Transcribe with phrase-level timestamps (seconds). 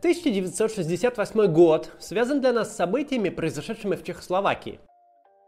[0.00, 4.78] 1968 год связан для нас с событиями, произошедшими в Чехословакии.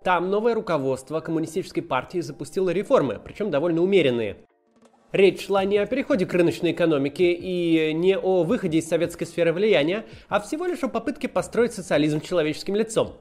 [0.03, 4.39] Там новое руководство коммунистической партии запустило реформы, причем довольно умеренные.
[5.13, 9.53] Речь шла не о переходе к рыночной экономике и не о выходе из советской сферы
[9.53, 13.19] влияния, а всего лишь о попытке построить социализм человеческим лицом.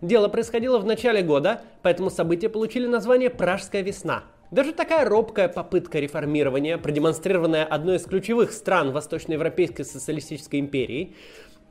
[0.00, 4.22] Дело происходило в начале года, поэтому события получили название «Пражская весна».
[4.52, 11.16] Даже такая робкая попытка реформирования, продемонстрированная одной из ключевых стран Восточноевропейской социалистической империи,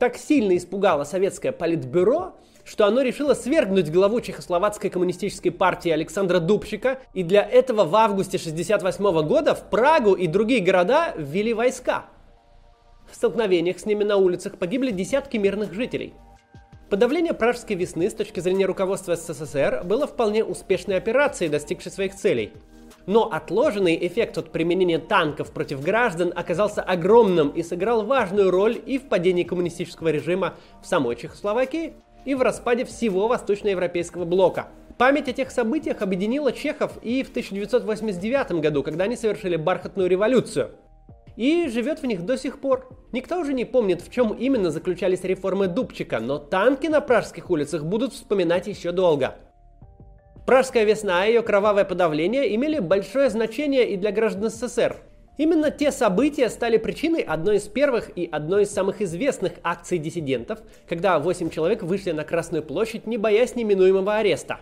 [0.00, 6.98] так сильно испугала советское политбюро, что оно решило свергнуть главу Чехословацкой коммунистической партии Александра Дубчика,
[7.14, 12.06] и для этого в августе 1968 года в Прагу и другие города ввели войска.
[13.08, 16.14] В столкновениях с ними на улицах погибли десятки мирных жителей.
[16.90, 22.52] Подавление Пражской весны с точки зрения руководства СССР было вполне успешной операцией, достигшей своих целей.
[23.06, 28.98] Но отложенный эффект от применения танков против граждан оказался огромным и сыграл важную роль и
[28.98, 34.68] в падении коммунистического режима в самой Чехословакии, и в распаде всего восточноевропейского блока.
[34.98, 40.70] Память о тех событиях объединила чехов и в 1989 году, когда они совершили бархатную революцию.
[41.36, 42.88] И живет в них до сих пор.
[43.10, 47.84] Никто уже не помнит, в чем именно заключались реформы Дубчика, но танки на пражских улицах
[47.84, 49.36] будут вспоминать еще долго.
[50.46, 54.96] Пражская весна и ее кровавое подавление имели большое значение и для граждан СССР.
[55.38, 60.58] Именно те события стали причиной одной из первых и одной из самых известных акций диссидентов,
[60.88, 64.60] когда 8 человек вышли на Красную площадь, не боясь неминуемого ареста.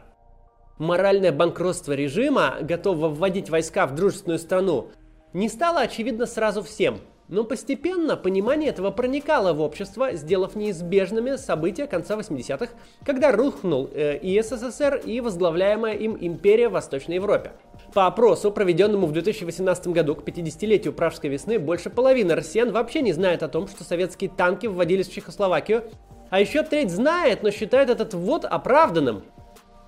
[0.79, 4.91] Моральное банкротство режима, готового вводить войска в дружественную страну,
[5.33, 7.01] не стало очевидно сразу всем–
[7.31, 12.73] но постепенно понимание этого проникало в общество, сделав неизбежными события конца 80-х,
[13.07, 17.53] когда рухнул э, и СССР, и возглавляемая им империя в Восточной Европе.
[17.95, 23.13] По опросу, проведенному в 2018 году к 50-летию Пражской весны, больше половины россиян вообще не
[23.13, 25.85] знает о том, что советские танки вводились в Чехословакию,
[26.31, 29.23] а еще треть знает, но считает этот ввод оправданным.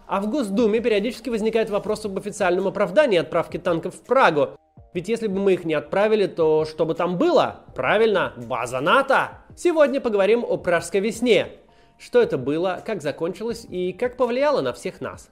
[0.06, 4.50] А в Госдуме периодически возникает вопрос об официальном оправдании отправки танков в Прагу,
[4.94, 7.64] ведь если бы мы их не отправили, то что бы там было?
[7.75, 9.38] Правильно, база НАТО!
[9.56, 11.48] Сегодня поговорим о Пражской весне.
[11.98, 15.30] Что это было, как закончилось и как повлияло на всех нас.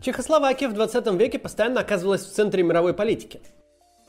[0.00, 3.40] Чехословакия в 20 веке постоянно оказывалась в центре мировой политики.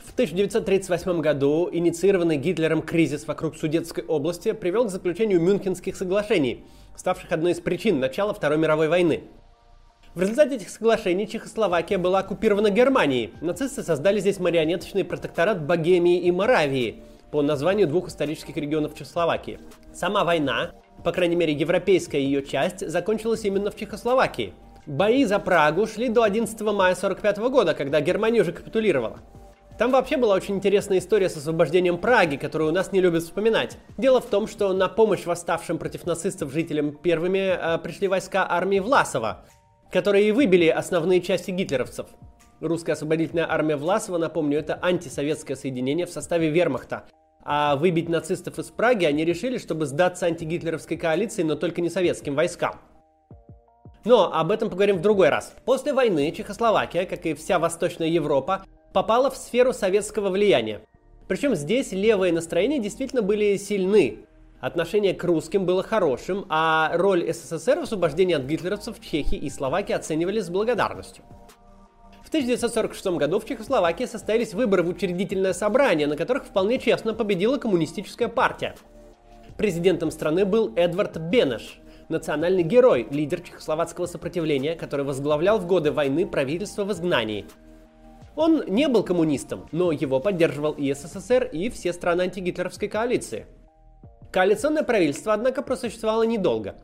[0.09, 6.65] В 1938 году инициированный Гитлером кризис вокруг Судетской области привел к заключению Мюнхенских соглашений,
[6.95, 9.25] ставших одной из причин начала Второй мировой войны.
[10.15, 13.33] В результате этих соглашений Чехословакия была оккупирована Германией.
[13.39, 19.59] Нацисты создали здесь марионеточный протекторат Богемии и Моравии по названию двух исторических регионов Чехословакии.
[19.93, 20.71] Сама война,
[21.03, 24.53] по крайней мере европейская ее часть, закончилась именно в Чехословакии.
[24.87, 29.19] Бои за Прагу шли до 11 мая 1945 года, когда Германия уже капитулировала.
[29.79, 33.77] Там вообще была очень интересная история с освобождением Праги, которую у нас не любят вспоминать.
[33.97, 38.79] Дело в том, что на помощь восставшим против нацистов жителям первыми э, пришли войска армии
[38.79, 39.45] Власова,
[39.89, 42.07] которые и выбили основные части гитлеровцев.
[42.59, 47.05] Русская освободительная армия Власова, напомню, это антисоветское соединение в составе вермахта.
[47.45, 52.35] А выбить нацистов из Праги они решили, чтобы сдаться антигитлеровской коалиции, но только не советским
[52.35, 52.81] войскам.
[54.03, 55.55] Но об этом поговорим в другой раз.
[55.63, 60.81] После войны Чехословакия, как и вся Восточная Европа, попала в сферу советского влияния.
[61.27, 64.19] Причем здесь левые настроения действительно были сильны.
[64.61, 69.49] Отношение к русским было хорошим, а роль СССР в освобождении от гитлеровцев в Чехии и
[69.49, 71.23] Словакии оценивали с благодарностью.
[72.23, 77.57] В 1946 году в Чехословакии состоялись выборы в учредительное собрание, на которых вполне честно победила
[77.57, 78.75] коммунистическая партия.
[79.57, 86.27] Президентом страны был Эдвард Бенеш, национальный герой, лидер чехословацкого сопротивления, который возглавлял в годы войны
[86.27, 87.45] правительство в изгнании–
[88.35, 93.45] он не был коммунистом, но его поддерживал и СССР, и все страны антигитлеровской коалиции.
[94.31, 96.75] Коалиционное правительство, однако, просуществовало недолго.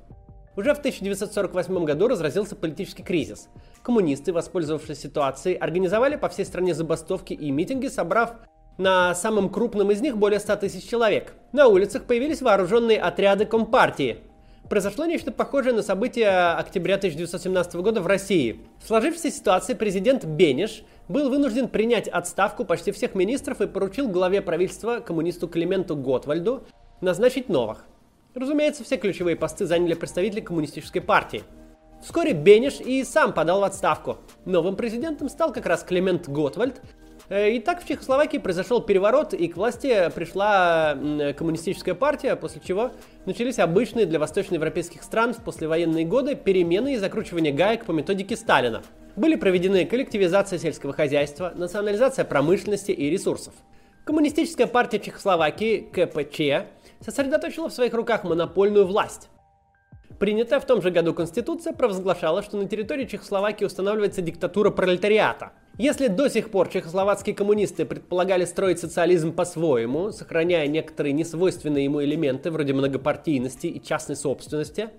[0.55, 3.49] Уже в 1948 году разразился политический кризис.
[3.83, 8.35] Коммунисты, воспользовавшись ситуацией, организовали по всей стране забастовки и митинги, собрав
[8.77, 11.33] на самом крупном из них более 100 тысяч человек.
[11.51, 14.19] На улицах появились вооруженные отряды Компартии,
[14.69, 18.61] произошло нечто похожее на события октября 1917 года в России.
[18.83, 24.41] В сложившейся ситуации президент Бенеш был вынужден принять отставку почти всех министров и поручил главе
[24.41, 26.63] правительства коммунисту Клименту Готвальду
[27.01, 27.85] назначить новых.
[28.33, 31.43] Разумеется, все ключевые посты заняли представители коммунистической партии.
[32.03, 34.17] Вскоре Бенеш и сам подал в отставку.
[34.45, 36.81] Новым президентом стал как раз Климент Готвальд,
[37.29, 40.97] и так в Чехословакии произошел переворот, и к власти пришла
[41.37, 42.91] коммунистическая партия, после чего
[43.25, 48.83] начались обычные для восточноевропейских стран в послевоенные годы перемены и закручивание гаек по методике Сталина.
[49.15, 53.53] Были проведены коллективизация сельского хозяйства, национализация промышленности и ресурсов.
[54.03, 56.67] Коммунистическая партия Чехословакии, КПЧ,
[57.03, 59.29] сосредоточила в своих руках монопольную власть.
[60.19, 65.53] Принятая в том же году Конституция провозглашала, что на территории Чехословакии устанавливается диктатура пролетариата.
[65.77, 72.49] Если до сих пор чехословацкие коммунисты предполагали строить социализм по-своему, сохраняя некоторые несвойственные ему элементы
[72.49, 74.89] вроде многопартийности и частной собственности,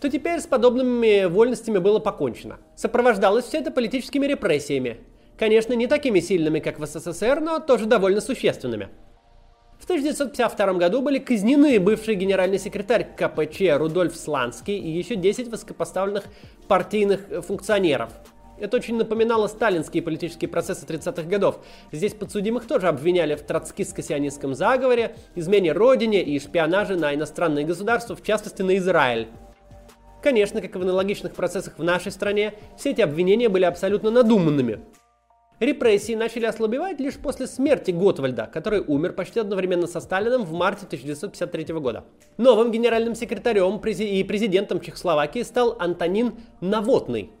[0.00, 2.58] то теперь с подобными вольностями было покончено.
[2.74, 4.98] Сопровождалось все это политическими репрессиями.
[5.38, 8.88] Конечно, не такими сильными, как в СССР, но тоже довольно существенными.
[9.78, 16.24] В 1952 году были казнены бывший генеральный секретарь КПЧ Рудольф Сланский и еще 10 высокопоставленных
[16.66, 18.10] партийных функционеров.
[18.60, 21.60] Это очень напоминало сталинские политические процессы 30-х годов.
[21.92, 28.22] Здесь подсудимых тоже обвиняли в троцкистско-сионистском заговоре, измене родине и шпионаже на иностранные государства, в
[28.22, 29.28] частности на Израиль.
[30.22, 34.80] Конечно, как и в аналогичных процессах в нашей стране, все эти обвинения были абсолютно надуманными.
[35.60, 40.86] Репрессии начали ослабевать лишь после смерти Готвальда, который умер почти одновременно со Сталиным в марте
[40.86, 42.04] 1953 года.
[42.36, 47.32] Новым генеральным секретарем и президентом Чехословакии стал Антонин Навотный.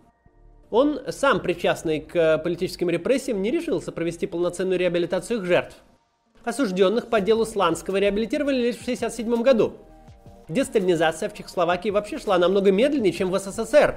[0.70, 5.76] Он, сам причастный к политическим репрессиям, не решился провести полноценную реабилитацию их жертв.
[6.44, 9.74] Осужденных по делу Сланского реабилитировали лишь в 1967 году.
[10.48, 13.96] Десталинизация в Чехословакии вообще шла намного медленнее, чем в СССР.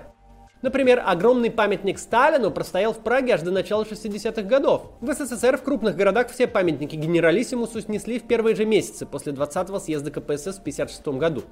[0.61, 4.91] Например, огромный памятник Сталину простоял в Праге аж до начала 60-х годов.
[5.01, 9.79] В СССР в крупных городах все памятники генералиссимусу снесли в первые же месяцы после 20-го
[9.79, 11.43] съезда КПСС в 1956 году.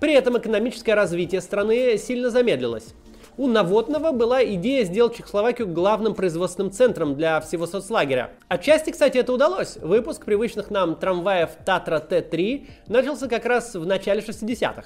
[0.00, 2.94] При этом экономическое развитие страны сильно замедлилось.
[3.36, 8.32] У Наводного была идея сделать Чехословакию главным производственным центром для всего соцлагеря.
[8.48, 9.76] Отчасти, кстати, это удалось.
[9.76, 14.84] Выпуск привычных нам трамваев Татра Т-3 начался как раз в начале 60-х.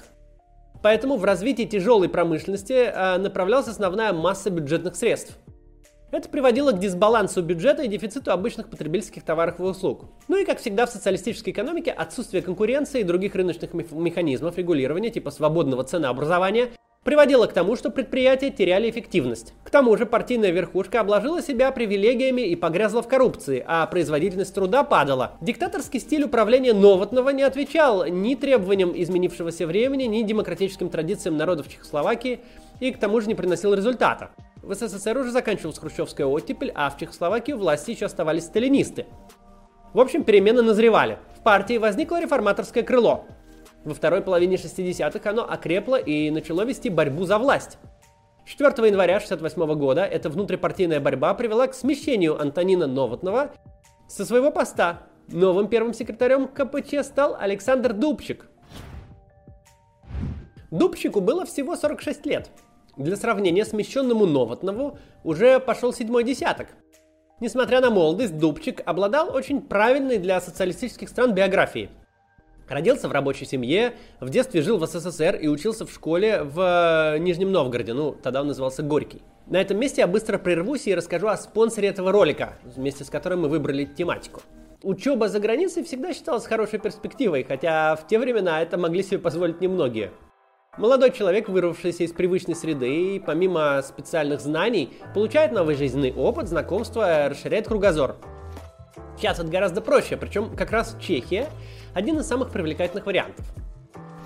[0.83, 5.37] Поэтому в развитии тяжелой промышленности э, направлялась основная масса бюджетных средств.
[6.11, 10.05] Это приводило к дисбалансу бюджета и дефициту обычных потребительских товаров и услуг.
[10.27, 15.31] Ну и, как всегда в социалистической экономике, отсутствие конкуренции и других рыночных механизмов регулирования типа
[15.31, 16.69] свободного ценообразования
[17.05, 19.53] приводило к тому, что предприятия теряли эффективность.
[19.63, 24.83] К тому же партийная верхушка обложила себя привилегиями и погрязла в коррупции, а производительность труда
[24.83, 25.37] падала.
[25.39, 32.39] Диктаторский стиль управления Новотного не отвечал ни требованиям изменившегося времени, ни демократическим традициям народов Чехословакии
[32.79, 34.31] и к тому же не приносил результата.
[34.63, 39.05] В СССР уже заканчивалась хрущевская оттепель, а в Чехословакии власти еще оставались сталинисты.
[39.93, 41.19] В общем, перемены назревали.
[41.37, 43.25] В партии возникло реформаторское крыло.
[43.85, 47.77] Во второй половине 60-х оно окрепло и начало вести борьбу за власть.
[48.45, 53.51] 4 января 1968 года эта внутрипартийная борьба привела к смещению Антонина Новотного
[54.07, 55.03] со своего поста.
[55.27, 58.47] Новым первым секретарем КПЧ стал Александр Дубчик.
[60.71, 62.49] Дубчику было всего 46 лет.
[62.97, 66.69] Для сравнения, смещенному Новотнову уже пошел седьмой десяток.
[67.39, 71.91] Несмотря на молодость, Дубчик обладал очень правильной для социалистических стран биографией–
[72.67, 77.19] Родился в рабочей семье, в детстве жил в СССР и учился в школе в э,
[77.19, 79.21] Нижнем Новгороде, ну, тогда он назывался Горький.
[79.45, 83.41] На этом месте я быстро прервусь и расскажу о спонсоре этого ролика, вместе с которым
[83.41, 84.41] мы выбрали тематику.
[84.81, 89.61] Учеба за границей всегда считалась хорошей перспективой, хотя в те времена это могли себе позволить
[89.61, 90.11] немногие.
[90.77, 97.67] Молодой человек, вырвавшийся из привычной среды помимо специальных знаний, получает новый жизненный опыт, знакомство, расширяет
[97.67, 98.15] кругозор.
[99.17, 101.47] Сейчас это гораздо проще, причем как раз Чехия
[101.95, 103.45] один из самых привлекательных вариантов.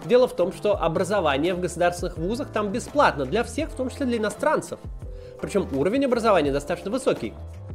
[0.06, 4.08] Дело в том, что образование в государственных вузах там бесплатно для всех, в том числе
[4.08, 4.80] для иностранцев.
[5.40, 7.34] Причем уровень образования достаточно высокий.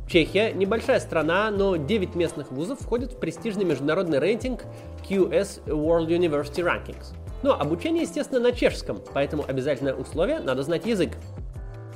[0.09, 4.65] Чехия небольшая страна, но 9 местных вузов входят в престижный международный рейтинг
[5.09, 7.15] QS World University Rankings.
[7.43, 11.13] Но обучение, естественно, на чешском, поэтому обязательное условие– надо знать язык.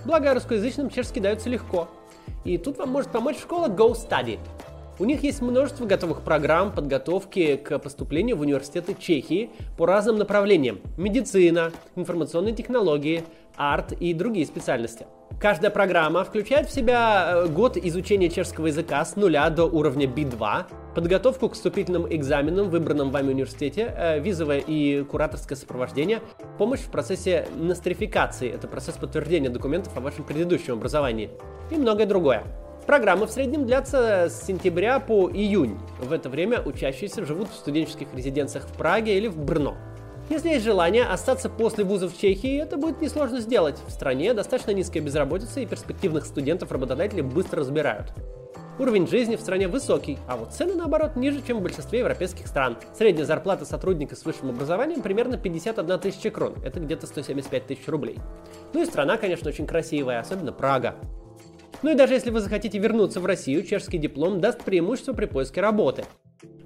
[0.05, 1.89] Благо, русскоязычным чешский дается легко.
[2.45, 4.39] И тут вам может помочь школа Go Study–
[4.99, 10.81] у них есть множество готовых программ подготовки к поступлению в университеты Чехии по разным направлениям.
[10.97, 13.25] Медицина, информационные технологии,
[13.57, 15.07] арт и другие специальности.
[15.41, 20.65] Каждая программа включает в себя э, год изучения чешского языка с нуля до уровня B2,
[20.97, 26.21] подготовку к вступительным экзаменам в выбранном вами университете, э, визовое и кураторское сопровождение,
[26.57, 31.31] помощь в процессе нострификации, это процесс подтверждения документов о вашем предыдущем образовании
[31.71, 32.43] и многое другое.
[32.89, 35.79] Программы в среднем длятся с сентября по июнь.
[36.01, 39.77] В это время учащиеся живут в студенческих резиденциях в Праге или в Брно.
[40.31, 43.77] Если есть желание остаться после вузов в Чехии, это будет несложно сделать.
[43.87, 48.07] В стране достаточно низкая безработица и перспективных студентов работодатели быстро разбирают.
[48.79, 52.79] Уровень жизни в стране высокий, а вот цены, наоборот, ниже, чем в большинстве европейских стран.
[52.97, 58.17] Средняя зарплата сотрудника с высшим образованием примерно 51 тысяча крон, это где-то 175 тысяч рублей.
[58.73, 60.95] Ну и страна, конечно, очень красивая, особенно Прага.
[61.83, 65.61] Ну и даже если вы захотите вернуться в Россию, чешский диплом даст преимущество при поиске
[65.61, 66.05] работы.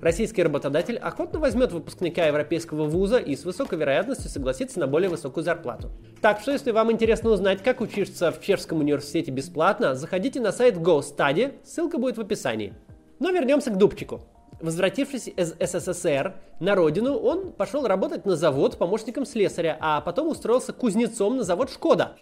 [0.01, 5.45] Российский работодатель охотно возьмет выпускника европейского вуза и с высокой вероятностью согласится на более высокую
[5.45, 5.93] зарплату.
[6.21, 10.77] Так что, если вам интересно узнать, как учиться в чешском университете бесплатно, заходите на сайт
[10.77, 12.75] GoStudy, ссылка будет в описании.
[13.21, 14.23] Но вернемся к Дубчику.
[14.61, 20.73] Возвратившись из СССР на родину, он пошел работать на завод помощником слесаря, а потом устроился
[20.73, 22.17] кузнецом на завод «Шкода».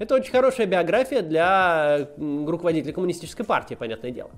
[0.00, 4.30] Это очень хорошая биография для руководителя коммунистической партии, понятное дело.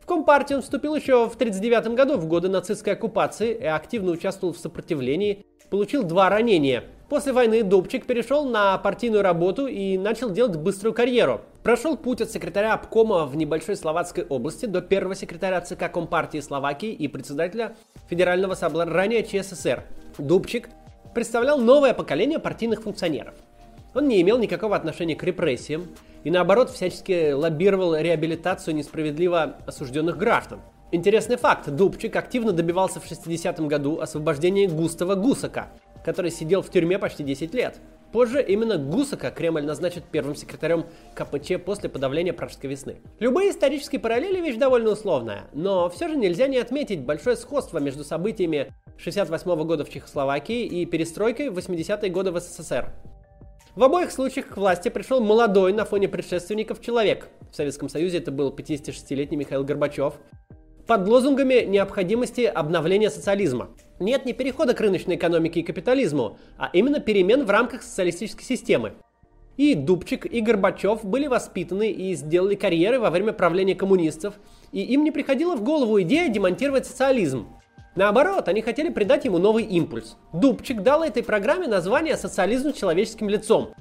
[0.00, 4.52] В Компартию он вступил еще в 1939 году, в годы нацистской оккупации, и активно участвовал
[4.52, 6.82] в сопротивлении, получил два ранения.
[7.08, 11.42] После войны Дубчик перешел на партийную работу и начал делать быструю карьеру.
[11.62, 16.90] Прошел путь от секретаря обкома в небольшой Словацкой области до первого секретаря ЦК Компартии Словакии
[16.90, 17.76] и председателя
[18.08, 19.84] Федерального собрания ЧССР.
[20.18, 20.68] Дубчик
[21.14, 23.34] представлял новое поколение партийных функционеров.
[23.94, 25.88] Он не имел никакого отношения к репрессиям,
[26.22, 30.60] и наоборот всячески лоббировал реабилитацию несправедливо осужденных граждан.
[30.92, 31.70] Интересный факт.
[31.70, 35.68] Дубчик активно добивался в 60-м году освобождения Густава Гусака,
[36.04, 37.78] который сидел в тюрьме почти 10 лет.
[38.12, 42.96] Позже именно Гусака Кремль назначит первым секретарем КПЧ после подавления Пражской весны.
[43.20, 48.02] Любые исторические параллели вещь довольно условная, но все же нельзя не отметить большое сходство между
[48.02, 52.92] событиями 68 года в Чехословакии и перестройкой в 80-е годы в СССР.
[53.80, 57.28] В обоих случаях к власти пришел молодой на фоне предшественников человек.
[57.50, 60.20] В Советском Союзе это был 56-летний Михаил Горбачев.
[60.86, 63.70] Под лозунгами необходимости обновления социализма.
[63.98, 68.92] Нет не перехода к рыночной экономике и капитализму, а именно перемен в рамках социалистической системы.
[69.56, 74.34] И Дубчик, и Горбачев были воспитаны и сделали карьеры во время правления коммунистов,
[74.72, 77.48] и им не приходила в голову идея демонтировать социализм.
[77.96, 80.16] Наоборот, они хотели придать ему новый импульс.
[80.32, 83.74] Дубчик дал этой программе название «Социализм человеческим лицом».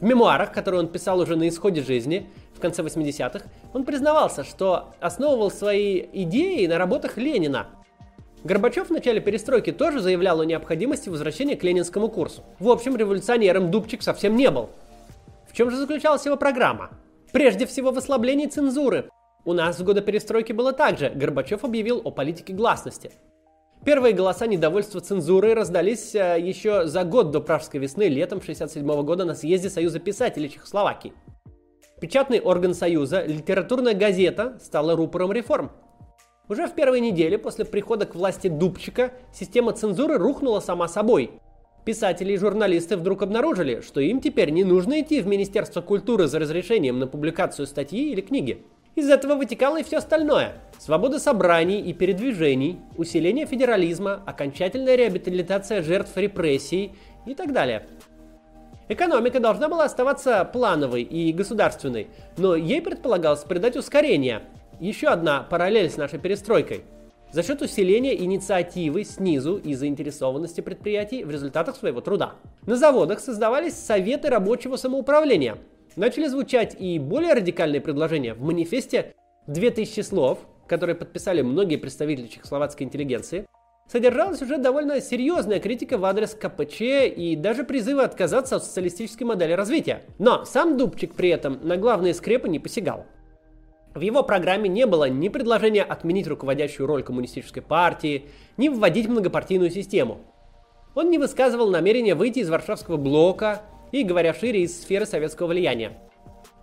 [0.00, 4.94] В мемуарах, которые он писал уже на исходе жизни, в конце 80-х, он признавался, что
[5.00, 7.66] основывал свои идеи на работах Ленина.
[8.44, 12.44] Горбачев в начале перестройки тоже заявлял о необходимости возвращения к ленинскому курсу.
[12.60, 14.70] В общем, революционером Дубчик совсем не был.
[15.50, 16.90] В чем же заключалась его программа?
[17.32, 19.10] Прежде всего в ослаблении цензуры.
[19.44, 21.10] У нас в годы перестройки было так же.
[21.10, 23.10] Горбачев объявил о политике гласности.
[23.84, 29.24] Первые голоса недовольства цензурой раздались э, еще за год до Пражской весны, летом 1967 года
[29.24, 31.12] на съезде Союза писателей Чехословакии.
[32.00, 35.70] Печатный орган Союза, литературная газета, стала рупором реформ.
[36.48, 41.30] Уже в первой неделе после прихода к власти Дубчика система цензуры рухнула сама собой.
[41.84, 46.38] Писатели и журналисты вдруг обнаружили, что им теперь не нужно идти в Министерство культуры за
[46.38, 48.64] разрешением на публикацию статьи или книги.
[48.94, 50.56] Из этого вытекало и все остальное.
[50.78, 56.92] Свобода собраний и передвижений, усиление федерализма, окончательная реабилитация жертв репрессий
[57.26, 57.86] и так далее.
[58.88, 62.06] Экономика должна была оставаться плановой и государственной,
[62.36, 64.42] но ей предполагалось придать ускорение.
[64.80, 66.82] Еще одна параллель с нашей перестройкой.
[67.32, 72.34] За счет усиления инициативы снизу и заинтересованности предприятий в результатах своего труда.
[72.64, 75.58] На заводах создавались советы рабочего самоуправления–
[75.98, 78.34] начали звучать и более радикальные предложения.
[78.34, 79.14] В манифесте
[79.46, 83.46] 2000 слов, которые подписали многие представители чехословацкой интеллигенции,
[83.90, 89.52] содержалась уже довольно серьезная критика в адрес КПЧ и даже призывы отказаться от социалистической модели
[89.52, 90.02] развития.
[90.18, 93.06] Но сам Дубчик при этом на главные скрепы не посягал.
[93.94, 99.70] В его программе не было ни предложения отменить руководящую роль коммунистической партии, ни вводить многопартийную
[99.70, 100.20] систему.
[100.94, 105.98] Он не высказывал намерения выйти из Варшавского блока, и, говоря шире, из сферы советского влияния.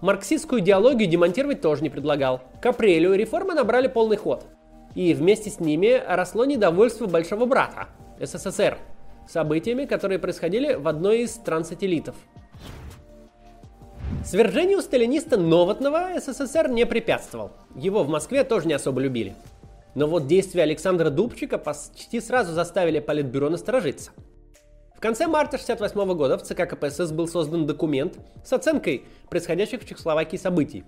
[0.02, 2.42] Марксистскую идеологию демонтировать тоже не предлагал.
[2.62, 4.46] К апрелю реформы набрали полный ход.
[4.94, 7.88] И вместе с ними росло недовольство Большого Брата,
[8.20, 8.78] СССР,
[9.28, 12.16] событиями, которые происходили в одной из стран-сателлитов.
[14.24, 17.52] Свержению сталиниста Новотного СССР не препятствовал.
[17.76, 19.36] Его в Москве тоже не особо любили.
[19.94, 24.12] Но вот действия Александра Дубчика почти сразу заставили Политбюро насторожиться–
[25.06, 30.36] конце марта 1968 года в ЦК КПСС был создан документ с оценкой происходящих в Чехословакии
[30.36, 30.84] событий.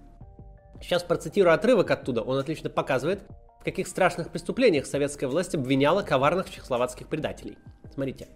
[0.81, 3.21] Сейчас процитирую отрывок оттуда, он отлично показывает,
[3.61, 7.59] в каких страшных преступлениях советская власть обвиняла коварных чехословацких предателей.
[7.93, 8.27] Смотрите.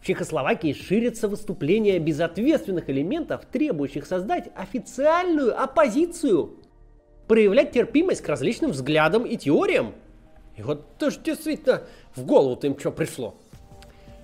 [0.00, 6.60] В Чехословакии ширится выступление безответственных элементов, требующих создать официальную оппозицию,
[7.26, 9.96] проявлять терпимость к различным взглядам и теориям.
[10.56, 11.82] И вот тоже действительно
[12.14, 13.34] в голову-то им что пришло.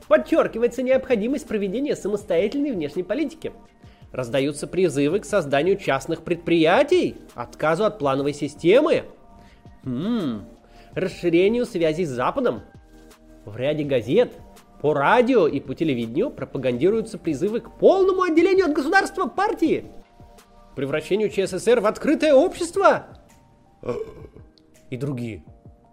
[0.08, 3.52] Подчеркивается необходимость проведения самостоятельной внешней политики.
[4.10, 9.04] Раздаются призывы к созданию частных предприятий, отказу от плановой системы,
[9.84, 10.46] м-м,
[10.94, 12.62] расширению связей с Западом.
[13.44, 14.32] В ряде газет,
[14.80, 19.84] по радио и по телевидению пропагандируются призывы к полному отделению от государства партии,
[20.74, 23.08] превращению ЧССР в открытое общество
[24.88, 25.44] и другие.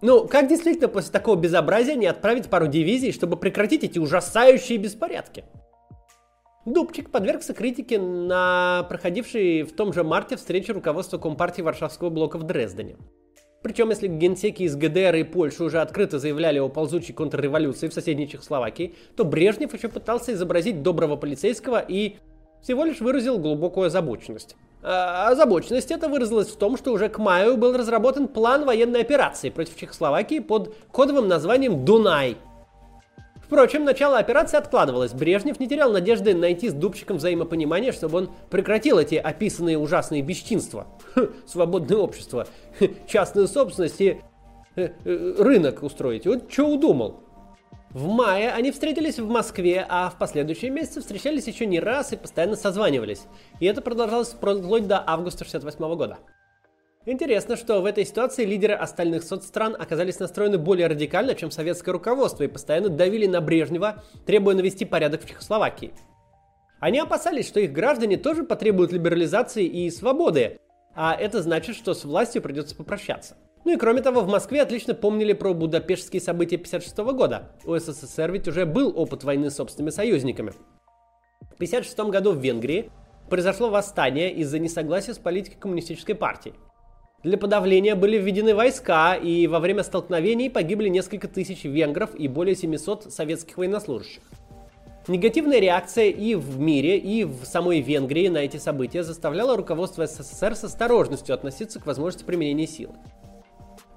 [0.05, 5.45] Ну, как действительно после такого безобразия не отправить пару дивизий, чтобы прекратить эти ужасающие беспорядки?
[6.63, 12.43] Дубчик подвергся критике на проходившей в том же марте встрече руководства Компартии Варшавского блока в
[12.43, 12.97] Дрездене.
[13.63, 18.29] Причем, если генсеки из ГДР и Польши уже открыто заявляли о ползучей контрреволюции в соседней
[18.29, 22.17] Чехословакии, то Брежнев еще пытался изобразить доброго полицейского и
[22.61, 24.55] всего лишь выразил глубокую озабоченность.
[24.87, 29.49] А озабоченность это выразилась в том, что уже к маю был разработан план военной операции
[29.49, 32.37] против Чехословакии под кодовым названием «Дунай»,
[33.45, 35.13] Впрочем, начало операции откладывалось.
[35.13, 40.87] Брежнев не терял надежды найти с Дубчиком взаимопонимание, чтобы он прекратил эти описанные ужасные бесчинства.
[41.15, 42.47] Хм, свободное общество,
[42.79, 44.21] хм, частную собственность и
[44.75, 46.25] э, э, рынок устроить.
[46.25, 47.19] Вот что удумал.
[47.95, 52.17] В мае они встретились в Москве, а в последующие месяцы встречались еще не раз и
[52.17, 53.21] постоянно созванивались.
[53.61, 56.17] И это продолжалось вплоть до августа 68 года.
[57.05, 62.43] Интересно, что в этой ситуации лидеры остальных соцстран оказались настроены более радикально, чем советское руководство,
[62.43, 65.93] и постоянно давили на Брежнева, требуя навести порядок в Чехословакии.
[66.81, 70.59] Они опасались, что их граждане тоже потребуют либерализации и свободы,
[70.95, 73.37] а это значит, что с властью придется попрощаться.
[73.65, 77.49] Ну и кроме того, в Москве отлично помнили про будапештские события 1956 года.
[77.65, 80.51] У СССР ведь уже был опыт войны с собственными союзниками.
[81.41, 82.91] В 1956 году в Венгрии
[83.27, 86.53] произошло восстание из-за несогласия с политикой коммунистической партии.
[87.23, 92.55] Для подавления были введены войска, и во время столкновений погибли несколько тысяч венгров и более
[92.55, 94.21] 700 советских военнослужащих.
[95.07, 100.55] Негативная реакция и в мире, и в самой Венгрии на эти события заставляла руководство СССР
[100.55, 102.93] с осторожностью относиться к возможности применения силы.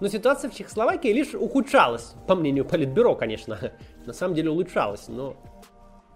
[0.01, 3.59] Но ситуация в Чехословакии лишь ухудшалась, по мнению Политбюро, конечно.
[4.07, 5.37] На самом деле улучшалась, но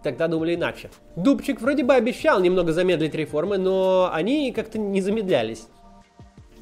[0.02, 0.90] тогда думали иначе.
[1.16, 5.66] Дубчик вроде бы обещал немного замедлить реформы, но они как-то не замедлялись.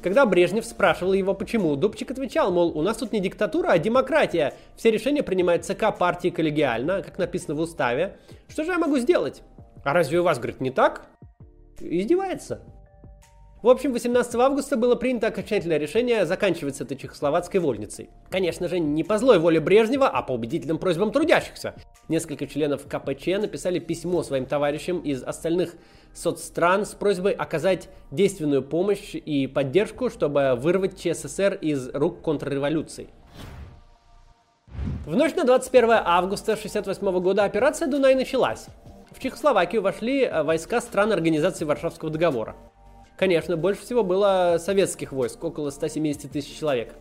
[0.01, 4.55] Когда Брежнев спрашивал его почему, Дубчик отвечал, мол, у нас тут не диктатура, а демократия.
[4.75, 8.17] Все решения принимает ЦК партии коллегиально, как написано в уставе.
[8.47, 9.43] Что же я могу сделать?
[9.83, 11.05] А разве у вас, говорит, не так?
[11.79, 12.61] Издевается.
[13.61, 18.09] В общем, 18 августа было принято окончательное решение заканчивать с этой чехословацкой вольницей.
[18.31, 21.75] Конечно же, не по злой воле Брежнева, а по убедительным просьбам трудящихся.
[22.07, 25.75] Несколько членов КПЧ написали письмо своим товарищам из остальных
[26.11, 33.09] соцстран с просьбой оказать действенную помощь и поддержку, чтобы вырвать ЧССР из рук контрреволюции.
[35.05, 38.65] В ночь на 21 августа 1968 года операция «Дунай» началась.
[39.11, 42.55] В Чехословакию вошли э, войска стран Организации Варшавского договора.
[43.21, 46.95] Конечно, больше всего было советских войск, около 170 тысяч человек.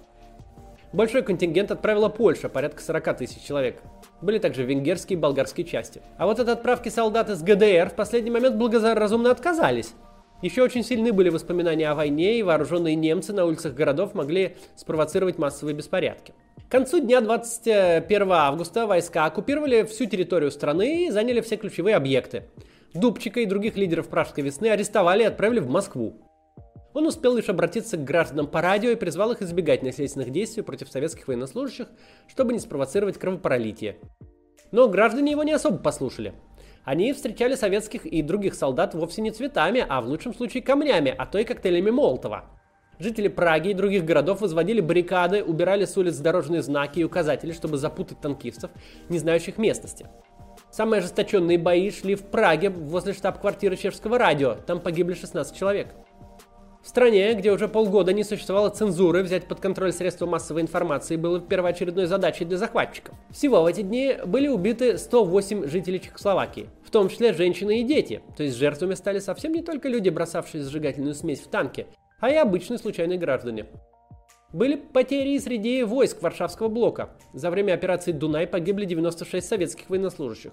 [0.93, 3.81] Большой контингент отправила Польша, порядка 40 тысяч человек.
[4.21, 6.03] Были также венгерские и болгарские части.
[6.19, 9.95] А вот от отправки солдат из ГДР в последний момент благоразумно отказались.
[10.43, 15.39] Еще очень сильны были воспоминания о войне, и вооруженные немцы на улицах городов могли спровоцировать
[15.39, 16.35] массовые беспорядки.
[16.69, 22.43] К концу дня 21 августа войска оккупировали всю территорию страны и заняли все ключевые объекты.
[22.95, 26.17] Дубчика и других лидеров Пражской весны арестовали и отправили в Москву.
[26.93, 30.91] Он успел лишь обратиться к гражданам по радио и призвал их избегать насильственных действий против
[30.91, 31.87] советских военнослужащих,
[32.27, 33.99] чтобы не спровоцировать кровопролитие.
[34.73, 36.35] Но граждане его не особо послушали.
[36.85, 41.27] Они встречали советских и других солдат вовсе не цветами, а в лучшем случае камнями, а
[41.27, 42.45] то и коктейлями Молотова.
[42.99, 47.79] Жители Праги и других городов возводили баррикады, убирали с улиц дорожные знаки и указатели, чтобы
[47.79, 48.71] запутать танкистов,
[49.09, 50.07] не знающих местности.
[50.71, 54.55] Самые ожесточенные бои шли в Праге возле штаб-квартиры чешского радио.
[54.67, 55.89] Там погибли 16 человек.
[56.83, 61.39] В стране, где уже полгода не существовало цензуры, взять под контроль средства массовой информации было
[61.39, 63.15] первоочередной задачей для захватчиков.
[63.31, 68.23] Всего в эти дни были убиты 108 жителей Чехословакии, в том числе женщины и дети.
[68.35, 71.87] То есть жертвами стали совсем не только люди, бросавшие зажигательную смесь в танке,
[72.19, 73.67] а и обычные случайные граждане.
[74.53, 77.11] Были потери среди войск Варшавского блока.
[77.33, 80.53] За время операции «Дунай» погибли 96 советских военнослужащих.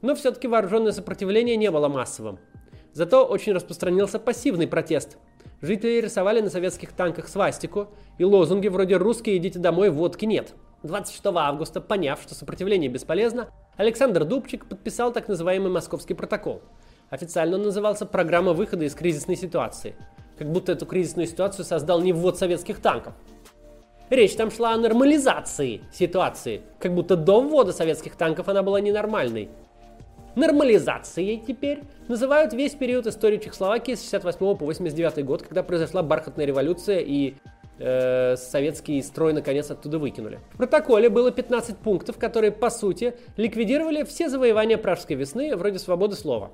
[0.00, 2.38] Но все-таки вооруженное сопротивление не было массовым.
[2.94, 5.18] Зато очень распространился пассивный протест.
[5.60, 10.54] Жители рисовали на советских танках свастику и лозунги вроде «Русские, идите домой, водки нет».
[10.82, 16.62] 26 августа, поняв, что сопротивление бесполезно, Александр Дубчик подписал так называемый Московский протокол.
[17.10, 19.94] Официально он назывался «Программа выхода из кризисной ситуации»,
[20.42, 23.14] как будто эту кризисную ситуацию создал не ввод советских танков.
[24.10, 29.50] Речь там шла о нормализации ситуации, как будто до ввода советских танков она была ненормальной.
[30.34, 36.44] Нормализацией теперь называют весь период истории Чехословакии с 68 по 89 год, когда произошла бархатная
[36.44, 37.34] революция и
[37.78, 40.40] э, советский строй наконец оттуда выкинули.
[40.54, 46.16] В протоколе было 15 пунктов, которые по сути ликвидировали все завоевания Пражской весны вроде свободы
[46.16, 46.50] слова.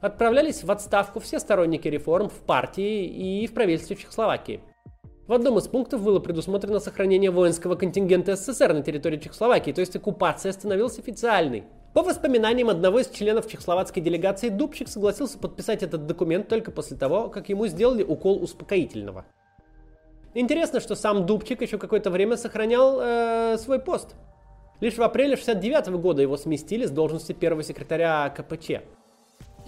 [0.00, 4.60] Отправлялись в отставку все сторонники реформ в партии и в правительстве Чехословакии.
[5.26, 9.96] В одном из пунктов было предусмотрено сохранение воинского контингента СССР на территории Чехословакии, то есть
[9.96, 11.64] оккупация становилась официальной.
[11.94, 17.28] По воспоминаниям одного из членов чехословацкой делегации, Дубчик согласился подписать этот документ только после того,
[17.28, 19.24] как ему сделали укол успокоительного.
[20.32, 24.14] Интересно, что сам Дубчик еще какое-то время сохранял э, свой пост.
[24.80, 28.82] Лишь в апреле 69 года его сместили с должности первого секретаря КПЧ.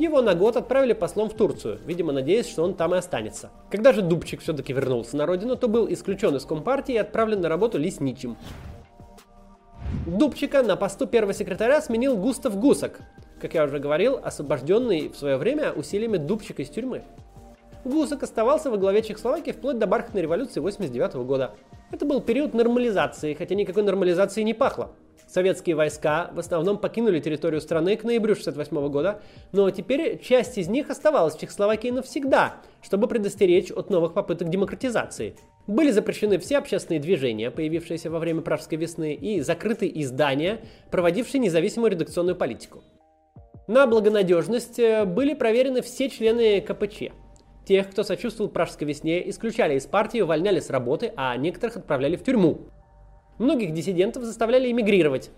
[0.01, 3.51] Его на год отправили послом в Турцию, видимо, надеясь, что он там и останется.
[3.71, 7.51] Когда же Дубчик все-таки вернулся на родину, то был исключен из Компартии и отправлен на
[7.51, 8.39] работу лесничим.
[10.07, 13.03] Дубчика на посту первого секретаря сменил Густав Гусак,
[13.43, 17.03] как я уже говорил, освобожденный в свое время усилиями Дубчика из тюрьмы.
[17.85, 21.51] Гусак оставался во главе Чехословакии вплоть до бархатной революции 89 года.
[21.91, 24.93] Это был период нормализации, хотя никакой нормализации не пахло.
[25.31, 30.67] Советские войска в основном покинули территорию страны к ноябрю 1968 года, но теперь часть из
[30.67, 35.37] них оставалась в Чехословакии навсегда, чтобы предостеречь от новых попыток демократизации.
[35.69, 41.93] Были запрещены все общественные движения, появившиеся во время Пражской весны, и закрыты издания, проводившие независимую
[41.93, 42.83] редакционную политику.
[43.69, 47.13] На благонадежность э, были проверены все члены КПЧ.
[47.65, 52.25] Тех, кто сочувствовал Пражской весне, исключали из партии, увольняли с работы, а некоторых отправляли в
[52.25, 52.63] тюрьму.
[53.41, 55.31] Многих диссидентов заставляли эмигрировать.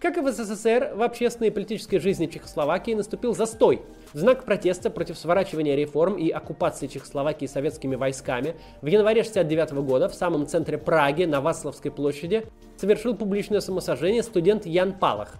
[0.00, 3.82] Как и в СССР, в общественной и политической жизни Чехословакии наступил застой.
[4.12, 10.08] В знак протеста против сворачивания реформ и оккупации Чехословакии советскими войсками в январе 1969 года
[10.08, 12.44] в самом центре Праги на Васловской площади
[12.76, 15.36] совершил публичное самосожжение студент Ян Палах.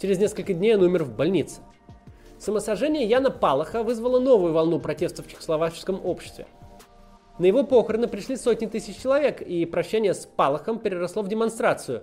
[0.00, 1.60] Через несколько дней он умер в больнице.
[2.38, 6.46] Самосожжение Яна Палаха вызвало новую волну протестов в чехословацком обществе.
[7.40, 12.02] На его похороны пришли сотни тысяч человек, и прощание с Палахом переросло в демонстрацию.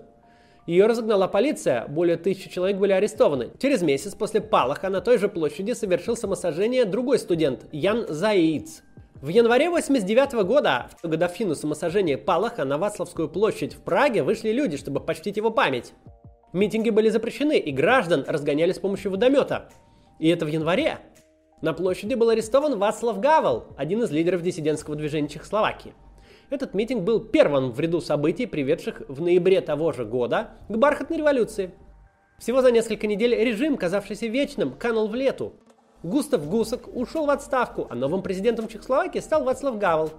[0.65, 3.52] Ее разогнала полиция, более тысячи человек были арестованы.
[3.60, 8.82] Через месяц после Палаха на той же площади совершил самосожжение другой студент, Ян Заиц.
[9.21, 14.76] В январе 89 года, в годовщину самосожжения Палаха на Вацлавскую площадь в Праге вышли люди,
[14.76, 15.93] чтобы почтить его память.
[16.52, 19.69] Митинги были запрещены, и граждан разгоняли с помощью водомета.
[20.17, 20.97] И это в январе.
[21.60, 25.96] На площади был арестован Вацлав Гавел, один из лидеров диссидентского движения Чехословакии.
[26.52, 31.17] Этот митинг был первым в ряду событий, приведших в ноябре того же года к бархатной
[31.17, 31.72] революции.
[32.38, 35.54] Всего за несколько недель режим, казавшийся вечным, канул в лету.
[36.04, 40.12] Густав Гусак ушел в отставку, а новым президентом Чехословакии стал Вацлав Гавел.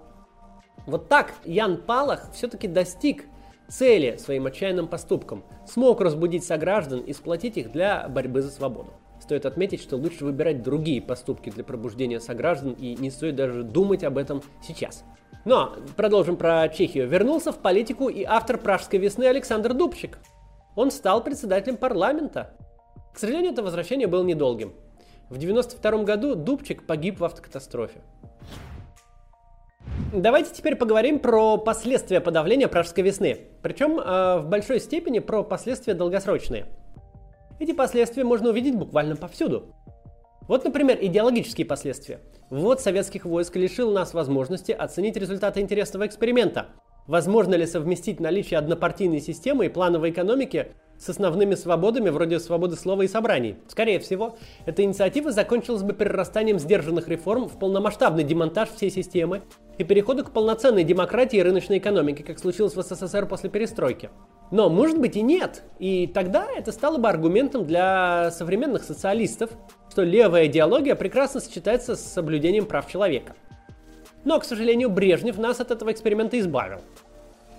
[0.86, 3.26] Вот так Ян Палах все-таки достиг
[3.68, 8.92] цели своим отчаянным поступком, смог разбудить сограждан и сплотить их для борьбы за свободу.
[9.28, 14.02] Стоит отметить, что лучше выбирать другие поступки для пробуждения сограждан и не стоит даже думать
[14.02, 15.04] об этом сейчас.
[15.44, 17.06] Но продолжим про Чехию.
[17.06, 20.18] Вернулся в политику и автор «Пражской весны» Александр Дубчик.
[20.76, 22.54] Он стал председателем парламента.
[23.12, 24.72] К сожалению, это возвращение было недолгим.
[25.28, 28.00] В 1992 году Дубчик погиб в автокатастрофе.
[30.14, 33.40] Давайте теперь поговорим про последствия подавления Пражской весны.
[33.60, 36.64] Причем э, в большой степени про последствия долгосрочные.
[37.58, 39.74] Эти последствия можно увидеть буквально повсюду.
[40.48, 42.20] Вот, например, идеологические последствия.
[42.50, 46.68] Ввод советских войск лишил нас возможности оценить результаты интересного эксперимента.
[47.06, 53.02] Возможно ли совместить наличие однопартийной системы и плановой экономики с основными свободами вроде свободы слова
[53.02, 53.56] и собраний?
[53.66, 59.42] Скорее всего, эта инициатива закончилась бы перерастанием сдержанных реформ в полномасштабный демонтаж всей системы
[59.78, 64.10] и переходу к полноценной демократии и рыночной экономике, как случилось в СССР после перестройки.
[64.50, 65.62] Но может быть и нет.
[65.78, 69.50] И тогда это стало бы аргументом для современных социалистов,
[69.90, 73.34] что левая идеология прекрасно сочетается с соблюдением прав человека.
[74.24, 76.80] Но, к сожалению, Брежнев нас от этого эксперимента избавил.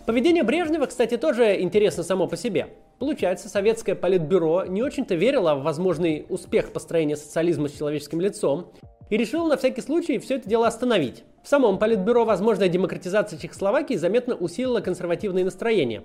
[0.05, 2.69] Поведение Брежнева, кстати, тоже интересно само по себе.
[2.97, 8.71] Получается, советское политбюро не очень-то верило в возможный успех построения социализма с человеческим лицом
[9.09, 11.23] и решило на всякий случай все это дело остановить.
[11.43, 16.03] В самом политбюро возможная демократизация Чехословакии заметно усилила консервативные настроения.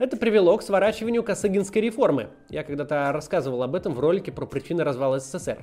[0.00, 2.30] Это привело к сворачиванию Косыгинской реформы.
[2.48, 5.58] Я когда-то рассказывал об этом в ролике про причины развала СССР.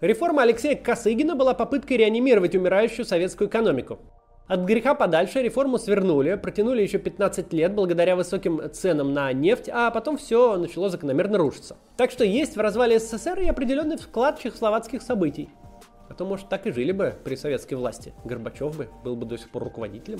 [0.00, 4.00] Реформа Алексея Косыгина была попыткой реанимировать умирающую советскую экономику.
[4.48, 9.92] От греха подальше реформу свернули, протянули еще 15 лет благодаря высоким ценам на нефть, а
[9.92, 11.76] потом все начало закономерно рушиться.
[11.96, 15.48] Так что есть в развале СССР и определенный вклад чехословацких событий.
[16.08, 18.14] А то, может, так и жили бы при советской власти.
[18.24, 20.18] Горбачев бы был бы до сих пор руководителем.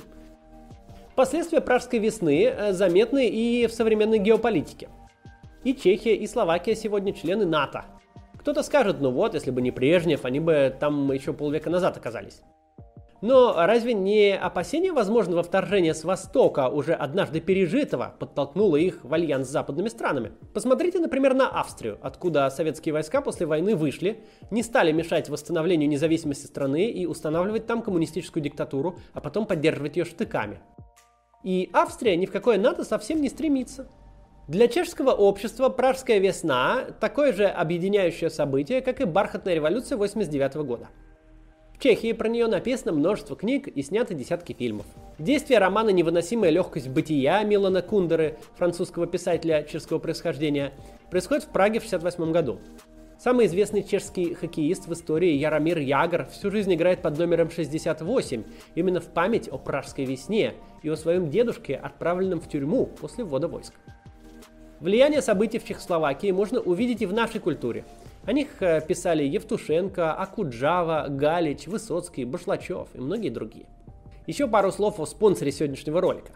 [1.16, 4.90] Последствия Пражской весны э, заметны и в современной геополитике.
[5.64, 7.86] И Чехия, и Словакия сегодня члены НАТО.
[8.38, 12.42] Кто-то скажет, ну вот, если бы не Брежнев, они бы там еще полвека назад оказались.
[13.22, 19.48] Но разве не опасение возможного вторжения с Востока, уже однажды пережитого, подтолкнуло их в альянс
[19.48, 20.32] с западными странами?
[20.52, 26.44] Посмотрите, например, на Австрию, откуда советские войска после войны вышли, не стали мешать восстановлению независимости
[26.44, 30.60] страны и устанавливать там коммунистическую диктатуру, а потом поддерживать ее штыками.
[31.46, 33.86] И Австрия ни в какое НАТО совсем не стремится.
[34.48, 40.88] Для чешского общества Пражская весна– такое же объединяющее событие, как и бархатная революция 89 года.
[41.72, 44.86] В Чехии про нее написано множество книг и сняты десятки фильмов.
[45.20, 50.72] Действие романа «Невыносимая легкость бытия» Милана Кундеры, французского писателя чешского происхождения,
[51.12, 52.58] происходит в Праге в 1968 году.
[53.18, 59.00] Самый известный чешский хоккеист в истории Яромир Ягор всю жизнь играет под номером 68, именно
[59.00, 63.74] в память о Пражской весне и о своем дедушке, отправленном в тюрьму после ввода войск.
[64.80, 67.84] Влияние событий в Чехословакии можно увидеть и в нашей культуре–
[68.26, 73.66] о них э, писали Евтушенко, Акуджава, Галич, Высоцкий, Башлачев и многие другие.
[74.26, 76.32] Еще пару слов о спонсоре сегодняшнего ролика.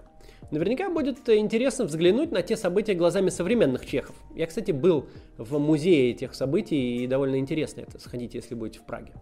[0.50, 4.16] Наверняка будет интересно взглянуть на те события глазами современных чехов.
[4.34, 5.06] Я, кстати, был
[5.38, 8.00] в музее этих событий, и довольно интересно это.
[8.00, 9.12] Сходите, если будете в Праге.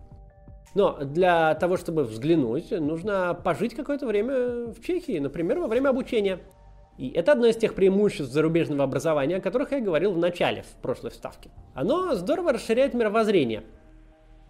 [0.74, 6.38] Но для того, чтобы взглянуть, нужно пожить какое-то время в Чехии, например, во время обучения.
[6.96, 10.82] И это одно из тех преимуществ зарубежного образования, о которых я говорил в начале, в
[10.82, 11.50] прошлой вставке.
[11.74, 13.64] Оно здорово расширяет мировоззрение.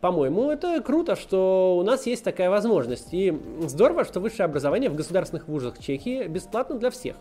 [0.01, 3.13] По-моему, это круто, что у нас есть такая возможность.
[3.13, 7.17] И здорово, что высшее образование в государственных вузах Чехии бесплатно для всех.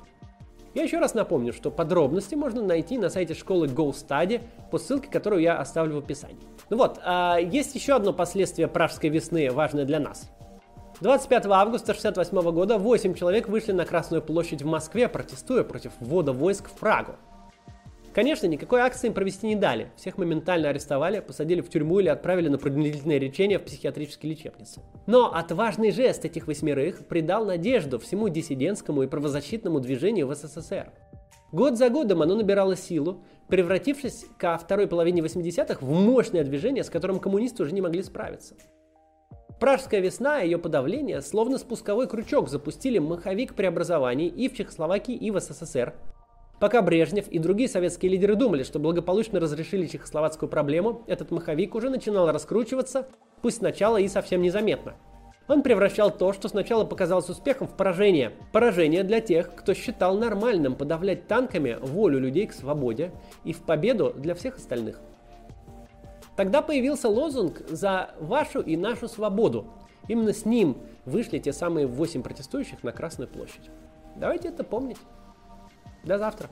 [0.75, 5.41] Я еще раз напомню, что подробности можно найти на сайте школы GoStudy по ссылке, которую
[5.41, 6.37] я оставлю в описании.
[6.69, 10.29] Ну вот, а есть еще одно последствие пражской весны, важное для нас.
[11.01, 16.31] 25 августа 1968 года 8 человек вышли на Красную площадь в Москве, протестуя против ввода
[16.31, 17.15] войск в Прагу.
[18.17, 19.91] Конечно, никакой акции им провести не дали.
[19.95, 24.81] Всех моментально арестовали, посадили в тюрьму или отправили на принудительное лечение в психиатрические лечебницы.
[25.05, 30.91] Но отважный жест этих восьмерых придал надежду всему диссидентскому и правозащитному движению в СССР.
[31.51, 36.89] Год за годом оно набирало силу, превратившись ко второй половине 80-х в мощное движение, с
[36.89, 38.55] которым коммунисты уже не могли справиться.
[39.59, 45.29] Пражская весна и ее подавление словно спусковой крючок запустили маховик преобразований и в Чехословакии, и
[45.29, 45.93] в СССР.
[46.59, 51.89] Пока Брежнев и другие советские лидеры думали, что благополучно разрешили чехословацкую проблему, этот маховик уже
[51.89, 53.07] начинал раскручиваться,
[53.43, 54.95] пусть сначала и совсем незаметно.
[55.47, 58.33] Он превращал то, что сначала показалось успехом, в поражение.
[58.51, 63.11] Поражение для тех, кто считал нормальным подавлять танками волю людей к свободе
[63.43, 64.99] и в победу для всех остальных.
[66.35, 69.67] Тогда появился лозунг «За вашу и нашу свободу».
[70.07, 73.69] Именно с ним вышли те самые восемь протестующих на Красную площадь.
[74.15, 74.97] Давайте это помнить.
[76.07, 76.49] До завтра.